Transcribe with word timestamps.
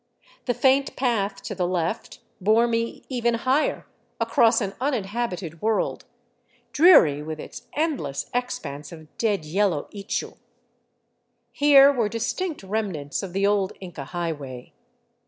The 0.45 0.55
faint 0.55 0.95
path 0.95 1.43
to 1.43 1.53
the 1.53 1.67
left 1.67 2.21
bore 2.41 2.67
me 2.67 3.03
even 3.07 3.35
higher 3.35 3.85
across 4.19 4.59
an 4.59 4.73
uninhabited 4.81 5.61
world, 5.61 6.05
dreary 6.71 7.21
with 7.21 7.39
its 7.39 7.67
endless 7.73 8.27
ex 8.33 8.57
panse 8.57 8.91
of 8.91 9.15
dead 9.19 9.45
yellow 9.45 9.87
ichu. 9.93 10.37
Here 11.51 11.93
were 11.93 12.09
distinct 12.09 12.63
remnants 12.63 13.21
of 13.21 13.31
the 13.33 13.45
old 13.45 13.73
Inca 13.79 14.05
highway. 14.05 14.73